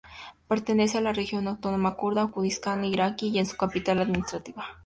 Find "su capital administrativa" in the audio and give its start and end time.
3.49-4.65